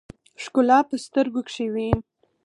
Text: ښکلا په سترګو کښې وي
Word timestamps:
ښکلا 0.43 0.79
په 0.89 0.95
سترګو 1.05 1.39
کښې 1.47 1.67
وي 1.73 1.89